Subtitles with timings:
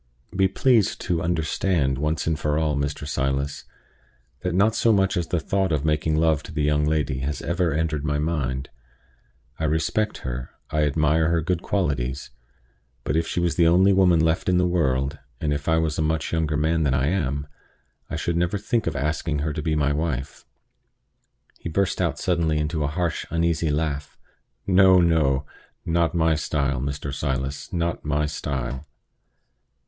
[0.35, 3.07] Be pleased to understand once for all, Mr.
[3.07, 3.65] Silas,
[4.39, 7.39] that not so much as the thought of making love to the young lady has
[7.43, 8.69] ever entered my head.
[9.59, 12.31] I respect her; I admire her good qualities;
[13.03, 15.99] but if she was the only woman left in the world, and if I was
[15.99, 17.45] a much younger man than I am,
[18.09, 20.45] I should never think of asking her to be my wife."
[21.59, 24.17] He burst out suddenly into a harsh, uneasy laugh.
[24.65, 25.45] "No, no!
[25.85, 27.13] not my style, Mr.
[27.13, 28.87] Silas not my style!"